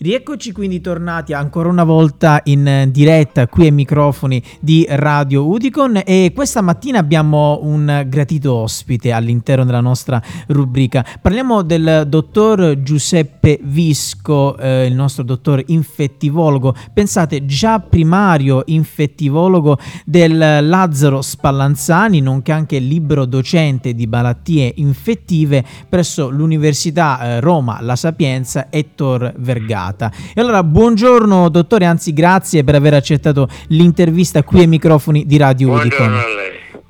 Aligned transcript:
Rieccoci 0.00 0.52
quindi 0.52 0.80
tornati 0.80 1.32
ancora 1.32 1.68
una 1.68 1.82
volta 1.82 2.40
in 2.44 2.88
diretta 2.92 3.48
qui 3.48 3.64
ai 3.64 3.72
microfoni 3.72 4.40
di 4.60 4.86
Radio 4.88 5.44
Udicon 5.48 6.02
e 6.04 6.30
questa 6.32 6.60
mattina 6.60 7.00
abbiamo 7.00 7.58
un 7.62 8.04
gratito 8.06 8.54
ospite 8.54 9.10
all'interno 9.10 9.64
della 9.64 9.80
nostra 9.80 10.22
rubrica. 10.46 11.04
Parliamo 11.20 11.62
del 11.62 12.04
dottor 12.06 12.80
Giuseppe 12.80 13.58
Visco, 13.60 14.56
eh, 14.56 14.86
il 14.86 14.94
nostro 14.94 15.24
dottor 15.24 15.64
infettivologo, 15.66 16.76
pensate 16.94 17.44
già 17.44 17.80
primario 17.80 18.62
infettivologo 18.66 19.78
del 20.04 20.38
Lazzaro 20.38 21.22
Spallanzani, 21.22 22.20
nonché 22.20 22.52
anche 22.52 22.78
libero 22.78 23.24
docente 23.24 23.94
di 23.94 24.06
malattie 24.06 24.74
infettive 24.76 25.64
presso 25.88 26.30
l'Università 26.30 27.18
eh, 27.20 27.40
Roma 27.40 27.78
La 27.80 27.96
Sapienza 27.96 28.68
Ettore 28.70 29.34
Vergata 29.38 29.86
puntata. 29.88 30.12
E 30.34 30.40
allora 30.40 30.62
buongiorno 30.62 31.48
dottore, 31.48 31.86
anzi 31.86 32.12
grazie 32.12 32.64
per 32.64 32.74
aver 32.74 32.94
accettato 32.94 33.48
l'intervista 33.68 34.42
qui 34.42 34.60
ai 34.60 34.66
microfoni 34.66 35.26
di 35.26 35.36
Radio 35.36 35.72
Udicon. 35.72 36.37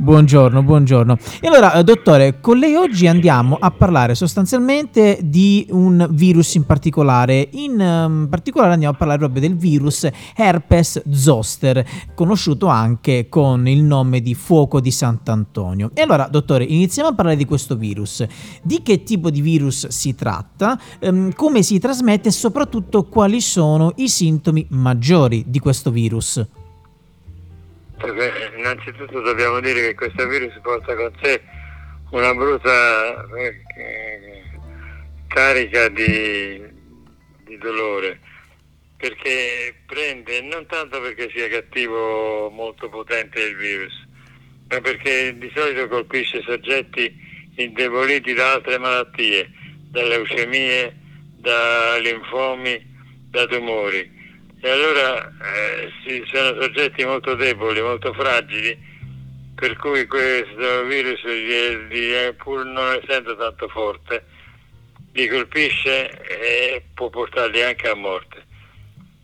Buongiorno, 0.00 0.62
buongiorno. 0.62 1.18
E 1.40 1.48
allora, 1.48 1.72
eh, 1.72 1.82
dottore, 1.82 2.38
con 2.38 2.56
lei 2.56 2.76
oggi 2.76 3.08
andiamo 3.08 3.56
a 3.58 3.72
parlare 3.72 4.14
sostanzialmente 4.14 5.18
di 5.24 5.66
un 5.70 6.06
virus 6.12 6.54
in 6.54 6.64
particolare. 6.64 7.48
In 7.54 7.80
um, 7.80 8.28
particolare 8.30 8.74
andiamo 8.74 8.94
a 8.94 8.96
parlare 8.96 9.18
proprio 9.18 9.40
del 9.40 9.56
virus 9.56 10.08
herpes 10.36 11.02
zoster, 11.10 11.84
conosciuto 12.14 12.68
anche 12.68 13.28
con 13.28 13.66
il 13.66 13.82
nome 13.82 14.20
di 14.20 14.36
fuoco 14.36 14.78
di 14.78 14.92
Sant'Antonio. 14.92 15.90
E 15.94 16.02
allora, 16.02 16.28
dottore, 16.30 16.62
iniziamo 16.62 17.08
a 17.08 17.14
parlare 17.14 17.36
di 17.36 17.44
questo 17.44 17.74
virus. 17.74 18.24
Di 18.62 18.82
che 18.84 19.02
tipo 19.02 19.30
di 19.30 19.40
virus 19.40 19.88
si 19.88 20.14
tratta, 20.14 20.78
um, 21.00 21.32
come 21.32 21.64
si 21.64 21.80
trasmette 21.80 22.28
e 22.28 22.32
soprattutto 22.32 23.02
quali 23.02 23.40
sono 23.40 23.90
i 23.96 24.08
sintomi 24.08 24.64
maggiori 24.70 25.42
di 25.48 25.58
questo 25.58 25.90
virus. 25.90 26.46
Perché 27.98 28.52
innanzitutto 28.56 29.20
dobbiamo 29.20 29.60
dire 29.60 29.80
che 29.80 29.94
questo 29.94 30.26
virus 30.28 30.56
porta 30.62 30.94
con 30.94 31.12
sé 31.20 31.42
una 32.10 32.32
brutta 32.32 33.26
eh, 33.36 33.62
carica 35.26 35.88
di, 35.88 36.62
di 37.44 37.58
dolore, 37.58 38.20
perché 38.96 39.82
prende 39.86 40.40
non 40.42 40.64
tanto 40.66 41.00
perché 41.00 41.28
sia 41.34 41.48
cattivo 41.48 42.48
molto 42.50 42.88
potente 42.88 43.40
il 43.42 43.56
virus, 43.56 44.06
ma 44.68 44.80
perché 44.80 45.36
di 45.36 45.50
solito 45.54 45.88
colpisce 45.88 46.40
soggetti 46.42 47.14
indeboliti 47.56 48.32
da 48.32 48.52
altre 48.52 48.78
malattie, 48.78 49.50
da 49.90 50.04
leucemie, 50.04 50.96
da 51.36 51.98
linfomi, 51.98 52.86
da 53.30 53.44
tumori 53.46 54.17
e 54.60 54.70
allora 54.70 55.28
eh, 55.28 55.90
sì, 56.04 56.22
sono 56.32 56.60
soggetti 56.60 57.04
molto 57.04 57.34
deboli, 57.34 57.80
molto 57.80 58.12
fragili, 58.12 58.76
per 59.54 59.76
cui 59.76 60.06
questo 60.06 60.84
virus, 60.84 61.20
pur 62.36 62.64
non 62.64 63.00
essendo 63.00 63.36
tanto 63.36 63.68
forte, 63.68 64.24
li 65.12 65.28
colpisce 65.28 66.10
e 66.26 66.84
può 66.94 67.08
portarli 67.08 67.62
anche 67.62 67.88
a 67.88 67.94
morte. 67.94 68.46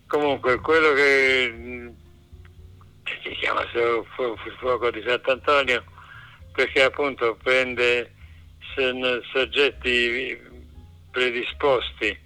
Comunque 0.07 0.61
quello 0.61 0.93
che 0.93 1.93
si 3.23 3.31
chiama 3.41 3.65
fuoco 4.59 4.91
di 4.91 5.03
Sant'Antonio 5.07 5.85
perché 6.53 6.83
appunto 6.83 7.37
prende 7.43 8.13
soggetti 9.33 10.39
predisposti 11.11 12.17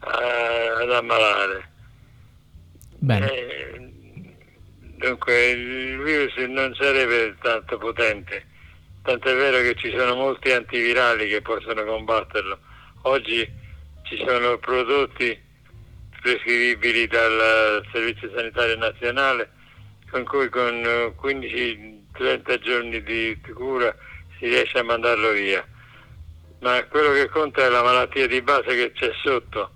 ad 0.00 0.90
ammalare. 0.90 1.71
Eh, 3.08 3.90
dunque 4.96 5.50
il 5.50 6.00
virus 6.00 6.36
non 6.46 6.72
sarebbe 6.76 7.36
tanto 7.42 7.76
potente, 7.76 8.46
tanto 9.02 9.28
è 9.28 9.34
vero 9.34 9.58
che 9.60 9.74
ci 9.74 9.90
sono 9.96 10.14
molti 10.14 10.52
antivirali 10.52 11.28
che 11.28 11.42
possono 11.42 11.82
combatterlo. 11.84 12.58
Oggi 13.02 13.50
ci 14.04 14.16
sono 14.24 14.56
prodotti 14.58 15.36
prescrivibili 16.20 17.08
dal 17.08 17.84
Servizio 17.90 18.30
Sanitario 18.36 18.76
Nazionale 18.76 19.50
con 20.08 20.22
cui 20.22 20.48
con 20.48 20.80
15-30 21.20 22.58
giorni 22.60 23.02
di 23.02 23.36
cura 23.52 23.92
si 24.38 24.46
riesce 24.46 24.78
a 24.78 24.84
mandarlo 24.84 25.32
via. 25.32 25.66
Ma 26.60 26.84
quello 26.84 27.12
che 27.14 27.28
conta 27.28 27.64
è 27.64 27.68
la 27.68 27.82
malattia 27.82 28.28
di 28.28 28.40
base 28.42 28.76
che 28.76 28.92
c'è 28.92 29.10
sotto 29.24 29.72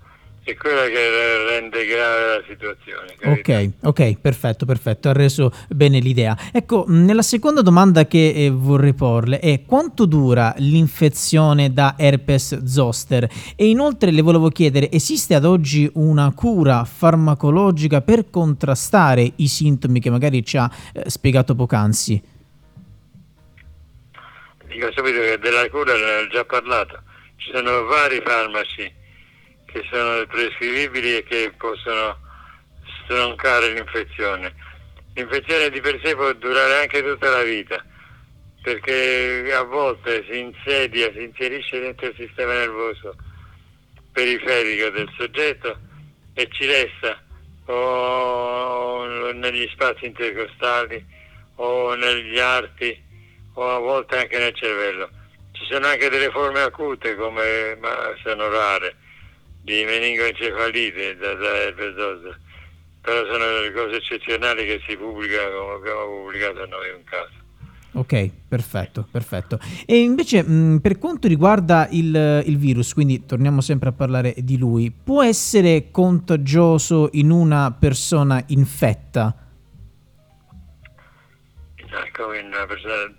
è 0.51 0.55
quella 0.55 0.85
che 0.87 1.49
rende 1.49 1.85
grave 1.85 2.37
la 2.37 2.43
situazione. 2.47 3.15
Capito? 3.17 3.51
Ok, 3.51 3.71
ok, 3.81 4.19
perfetto, 4.21 4.65
perfetto, 4.65 5.09
ha 5.09 5.11
reso 5.11 5.51
bene 5.67 5.99
l'idea. 5.99 6.37
Ecco, 6.53 6.85
nella 6.87 7.21
seconda 7.21 7.61
domanda 7.61 8.05
che 8.05 8.29
eh, 8.29 8.49
vorrei 8.49 8.93
porle 8.93 9.39
è 9.39 9.63
quanto 9.65 10.05
dura 10.05 10.53
l'infezione 10.59 11.73
da 11.73 11.95
herpes 11.97 12.63
zoster? 12.63 13.29
E 13.57 13.67
inoltre 13.67 14.11
le 14.11 14.21
volevo 14.21 14.47
chiedere, 14.47 14.89
esiste 14.89 15.35
ad 15.35 15.43
oggi 15.43 15.89
una 15.95 16.31
cura 16.33 16.85
farmacologica 16.85 17.99
per 17.99 18.29
contrastare 18.29 19.29
i 19.35 19.47
sintomi 19.49 19.99
che 19.99 20.09
magari 20.09 20.45
ci 20.45 20.55
ha 20.55 20.71
eh, 20.93 21.09
spiegato 21.09 21.55
poc'anzi? 21.55 22.21
Dico 24.67 24.91
subito 24.93 25.19
che 25.19 25.39
della 25.41 25.67
cura 25.69 25.93
ne 25.93 26.23
ho 26.23 26.27
già 26.29 26.45
parlato, 26.45 27.01
ci 27.35 27.51
sono 27.51 27.83
vari 27.83 28.21
farmaci 28.23 29.05
che 29.77 29.87
sono 29.91 30.25
prescrivibili 30.25 31.17
e 31.17 31.23
che 31.23 31.53
possono 31.57 32.17
stroncare 33.03 33.73
l'infezione. 33.73 34.53
L'infezione 35.13 35.69
di 35.69 35.81
per 35.81 35.99
sé 36.03 36.15
può 36.15 36.31
durare 36.33 36.81
anche 36.81 37.03
tutta 37.03 37.29
la 37.29 37.43
vita, 37.43 37.83
perché 38.61 39.51
a 39.53 39.63
volte 39.63 40.25
si 40.29 40.39
insedia, 40.39 41.11
si 41.11 41.23
inserisce 41.23 41.79
dentro 41.79 42.07
il 42.07 42.15
sistema 42.17 42.53
nervoso 42.53 43.15
periferico 44.11 44.89
del 44.89 45.11
soggetto 45.15 45.77
e 46.33 46.47
ci 46.51 46.65
resta 46.65 47.21
o 47.65 49.31
negli 49.33 49.67
spazi 49.73 50.05
intercostali 50.05 51.05
o 51.55 51.93
negli 51.93 52.39
arti 52.39 52.99
o 53.53 53.75
a 53.75 53.79
volte 53.79 54.17
anche 54.17 54.39
nel 54.39 54.55
cervello. 54.55 55.09
Ci 55.51 55.65
sono 55.69 55.85
anche 55.87 56.09
delle 56.09 56.31
forme 56.31 56.61
acute 56.61 57.15
come 57.15 57.77
ma 57.79 58.15
sono 58.23 58.49
rare 58.49 58.95
di 59.67 59.83
meningoencefalite 59.83 61.17
da, 61.17 61.33
da 61.33 61.55
herpes 61.57 61.93
zoster, 61.93 62.39
però 63.01 63.25
sono 63.25 63.45
delle 63.45 63.73
cose 63.73 63.97
eccezionali 63.97 64.65
che 64.65 64.81
si 64.87 64.95
pubblicano 64.95 65.59
come 65.59 65.75
abbiamo 65.75 66.05
pubblicato 66.05 66.65
noi 66.67 66.89
un 66.91 67.03
caso. 67.03 67.45
Ok, 67.91 68.29
perfetto, 68.47 69.05
perfetto. 69.11 69.59
E 69.85 69.97
invece 69.99 70.41
mh, 70.41 70.79
per 70.79 70.97
quanto 70.97 71.27
riguarda 71.27 71.89
il, 71.91 72.43
il, 72.45 72.57
virus, 72.57 72.93
quindi 72.93 73.25
torniamo 73.25 73.59
sempre 73.59 73.89
a 73.89 73.91
parlare 73.91 74.35
di 74.37 74.57
lui, 74.57 74.89
può 74.89 75.21
essere 75.21 75.91
contagioso 75.91 77.09
in 77.13 77.29
una 77.29 77.75
persona 77.77 78.41
infetta? 78.47 79.35
Come 82.13 82.39
in 82.39 82.45
una 82.45 82.65
persona 82.65 83.13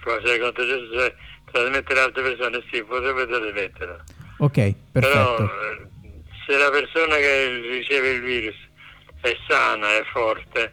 può 0.00 0.12
essere 0.12 0.38
contagioso 0.38 0.98
se 0.98 1.14
trasmettere 1.52 2.00
altre 2.00 2.22
persone, 2.22 2.62
sì, 2.70 2.82
potrebbe 2.84 3.26
trasmetterla. 3.26 4.04
Ok, 4.38 4.74
perfetto. 4.92 5.36
Però 5.36 5.89
se 6.50 6.56
la 6.56 6.70
persona 6.70 7.14
che 7.14 7.60
riceve 7.60 8.10
il 8.10 8.22
virus 8.22 8.56
è 9.20 9.36
sana, 9.46 9.94
è 9.94 10.02
forte, 10.10 10.72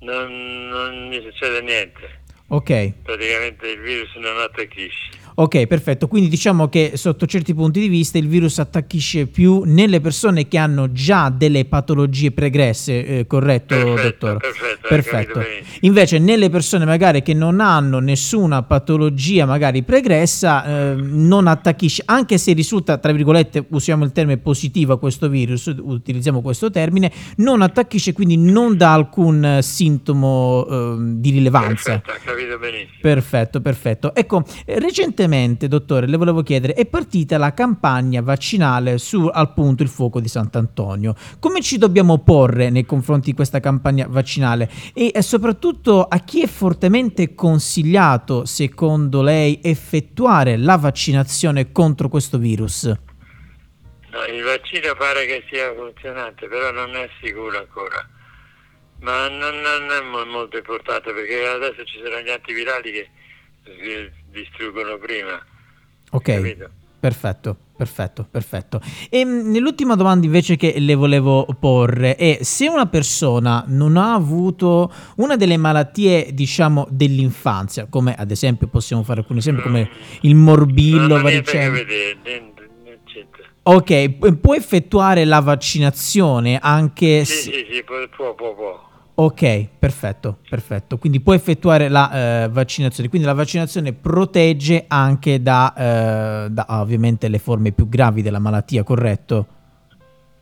non, 0.00 0.66
non 0.68 1.10
gli 1.10 1.22
succede 1.22 1.60
niente. 1.60 2.22
Ok. 2.48 2.92
Praticamente 3.04 3.68
il 3.68 3.80
virus 3.82 4.12
non 4.16 4.36
attacchisce. 4.40 5.10
Ok, 5.38 5.66
perfetto. 5.66 6.08
Quindi 6.08 6.30
diciamo 6.30 6.68
che 6.68 6.92
sotto 6.94 7.26
certi 7.26 7.52
punti 7.52 7.78
di 7.78 7.88
vista 7.88 8.16
il 8.16 8.26
virus 8.26 8.58
attacchisce 8.58 9.26
più 9.26 9.64
nelle 9.66 10.00
persone 10.00 10.48
che 10.48 10.56
hanno 10.56 10.92
già 10.92 11.28
delle 11.28 11.66
patologie 11.66 12.32
pregresse, 12.32 13.04
eh, 13.04 13.26
corretto, 13.26 13.74
perfetto, 13.74 14.02
dottor? 14.02 14.36
Perfetto. 14.38 14.88
perfetto. 14.88 15.40
Invece 15.80 16.18
nelle 16.18 16.48
persone 16.48 16.86
magari 16.86 17.20
che 17.20 17.34
non 17.34 17.60
hanno 17.60 17.98
nessuna 17.98 18.62
patologia 18.62 19.44
magari 19.44 19.82
pregressa 19.82 20.64
eh, 20.64 20.94
non 20.94 21.48
attacchisce, 21.48 22.02
anche 22.06 22.38
se 22.38 22.54
risulta, 22.54 22.96
tra 22.96 23.12
virgolette, 23.12 23.66
usiamo 23.68 24.04
il 24.04 24.12
termine 24.12 24.38
positivo 24.38 24.94
a 24.94 24.98
questo 24.98 25.28
virus, 25.28 25.66
utilizziamo 25.66 26.40
questo 26.40 26.70
termine, 26.70 27.12
non 27.36 27.60
attacchisce, 27.60 28.14
quindi 28.14 28.38
non 28.38 28.78
dà 28.78 28.94
alcun 28.94 29.58
sintomo 29.60 30.66
eh, 30.66 30.96
di 30.98 31.28
rilevanza. 31.28 31.98
Perfetto, 31.98 32.30
capito 32.30 32.58
benissimo. 32.58 32.98
Perfetto, 33.02 33.60
perfetto. 33.60 34.14
Ecco, 34.14 34.42
recentemente 34.64 35.24
recentemente, 35.26 35.68
dottore, 35.68 36.06
le 36.06 36.16
volevo 36.16 36.42
chiedere, 36.42 36.74
è 36.74 36.86
partita 36.86 37.36
la 37.38 37.52
campagna 37.52 38.22
vaccinale 38.22 38.98
su 38.98 39.28
appunto 39.30 39.82
il 39.82 39.88
fuoco 39.88 40.20
di 40.20 40.28
Sant'Antonio. 40.28 41.14
Come 41.40 41.60
ci 41.60 41.78
dobbiamo 41.78 42.18
porre 42.18 42.70
nei 42.70 42.86
confronti 42.86 43.30
di 43.30 43.36
questa 43.36 43.60
campagna 43.60 44.06
vaccinale 44.08 44.70
e 44.94 45.12
soprattutto 45.22 46.04
a 46.04 46.18
chi 46.20 46.42
è 46.42 46.46
fortemente 46.46 47.34
consigliato, 47.34 48.44
secondo 48.44 49.22
lei, 49.22 49.60
effettuare 49.62 50.56
la 50.56 50.76
vaccinazione 50.76 51.72
contro 51.72 52.08
questo 52.08 52.38
virus? 52.38 52.84
No, 52.84 54.24
il 54.24 54.42
vaccino 54.42 54.94
pare 54.96 55.26
che 55.26 55.44
sia 55.50 55.74
funzionante, 55.74 56.46
però 56.46 56.70
non 56.70 56.94
è 56.96 57.08
sicuro 57.20 57.58
ancora. 57.58 58.08
Ma 59.00 59.28
non, 59.28 59.60
non 59.60 59.90
è 59.90 60.24
molto 60.24 60.56
importante 60.56 61.12
perché 61.12 61.46
adesso 61.46 61.84
ci 61.84 62.00
sono 62.02 62.18
gli 62.20 62.30
antivirali 62.30 62.92
che 62.92 63.10
distruggono 64.30 64.98
prima. 64.98 65.42
Ok. 66.10 66.22
Capito? 66.22 66.70
Perfetto, 66.98 67.56
perfetto, 67.76 68.26
perfetto. 68.28 68.80
E 69.10 69.20
ehm, 69.20 69.50
nell'ultima 69.50 69.94
domanda 69.94 70.26
invece 70.26 70.56
che 70.56 70.74
le 70.78 70.94
volevo 70.94 71.46
porre 71.60 72.16
è 72.16 72.38
se 72.40 72.68
una 72.68 72.86
persona 72.86 73.62
non 73.68 73.96
ha 73.96 74.14
avuto 74.14 74.92
una 75.16 75.36
delle 75.36 75.56
malattie, 75.56 76.32
diciamo, 76.32 76.88
dell'infanzia, 76.90 77.86
come 77.88 78.14
ad 78.16 78.30
esempio 78.30 78.66
possiamo 78.66 79.04
fare 79.04 79.20
alcuni 79.20 79.38
esempi 79.38 79.62
come 79.62 79.88
il 80.22 80.34
morbillo, 80.34 81.20
varicella. 81.20 81.78
Ok, 83.62 84.34
può 84.36 84.54
effettuare 84.54 85.24
la 85.24 85.40
vaccinazione 85.40 86.58
anche 86.60 87.24
sì, 87.24 87.34
se... 87.34 87.52
Sì, 87.52 87.66
sì, 87.70 87.84
può, 87.84 88.34
può, 88.34 88.54
può. 88.54 88.86
Ok, 89.18 89.68
perfetto, 89.78 90.40
perfetto. 90.46 90.98
Quindi 90.98 91.20
può 91.20 91.32
effettuare 91.32 91.88
la 91.88 92.44
eh, 92.44 92.48
vaccinazione. 92.48 93.08
Quindi 93.08 93.26
la 93.26 93.32
vaccinazione 93.32 93.94
protegge 93.94 94.84
anche 94.88 95.40
da, 95.40 95.72
eh, 95.74 96.50
da 96.50 96.66
ovviamente 96.68 97.28
le 97.28 97.38
forme 97.38 97.72
più 97.72 97.88
gravi 97.88 98.20
della 98.20 98.38
malattia, 98.38 98.82
corretto? 98.82 99.46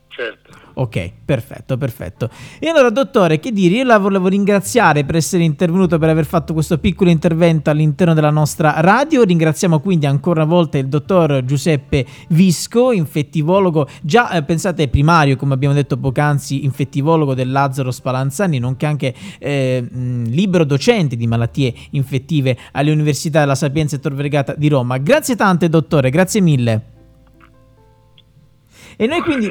Certo. 0.08 0.63
Ok, 0.76 1.10
perfetto, 1.24 1.76
perfetto. 1.76 2.28
E 2.58 2.68
allora, 2.68 2.90
dottore, 2.90 3.38
che 3.38 3.52
dire? 3.52 3.76
Io 3.76 3.84
la 3.84 3.98
volevo 3.98 4.26
ringraziare 4.26 5.04
per 5.04 5.14
essere 5.14 5.44
intervenuto, 5.44 5.98
per 5.98 6.08
aver 6.08 6.24
fatto 6.24 6.52
questo 6.52 6.78
piccolo 6.78 7.10
intervento 7.10 7.70
all'interno 7.70 8.12
della 8.12 8.30
nostra 8.30 8.80
radio. 8.80 9.22
Ringraziamo 9.22 9.78
quindi 9.78 10.06
ancora 10.06 10.42
una 10.42 10.52
volta 10.52 10.76
il 10.78 10.88
dottor 10.88 11.44
Giuseppe 11.44 12.04
Visco, 12.28 12.90
infettivologo, 12.90 13.88
già 14.02 14.30
eh, 14.30 14.42
pensate 14.42 14.88
primario, 14.88 15.36
come 15.36 15.54
abbiamo 15.54 15.74
detto 15.74 15.96
poc'anzi, 15.96 16.64
infettivologo 16.64 17.34
del 17.34 17.52
Lazzaro 17.52 17.92
Spallanzani, 17.92 18.58
nonché 18.58 18.86
anche 18.86 19.14
eh, 19.38 19.86
libero 19.90 20.64
docente 20.64 21.14
di 21.14 21.26
malattie 21.28 21.72
infettive 21.90 22.56
alle 22.72 22.90
Università 22.90 23.40
della 23.40 23.54
Sapienza 23.54 23.94
e 23.94 24.00
Tor 24.00 24.14
Vergata 24.14 24.54
di 24.56 24.68
Roma. 24.68 24.98
Grazie 24.98 25.36
tante, 25.36 25.68
dottore, 25.68 26.10
grazie 26.10 26.40
mille. 26.40 26.93
E 28.96 29.06
noi 29.06 29.20
quindi... 29.22 29.50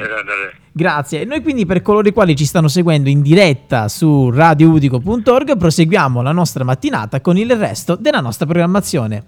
Grazie. 0.72 1.20
E 1.20 1.24
noi 1.24 1.40
quindi 1.40 1.66
per 1.66 1.82
coloro 1.82 2.08
i 2.08 2.12
quali 2.12 2.34
ci 2.34 2.44
stanno 2.44 2.68
seguendo 2.68 3.08
in 3.08 3.22
diretta 3.22 3.88
su 3.88 4.30
radioudico.org 4.30 5.56
proseguiamo 5.56 6.20
la 6.20 6.32
nostra 6.32 6.64
mattinata 6.64 7.20
con 7.20 7.36
il 7.36 7.54
resto 7.56 7.94
della 7.94 8.20
nostra 8.20 8.44
programmazione. 8.44 9.24